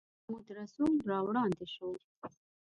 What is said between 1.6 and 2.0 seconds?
شو.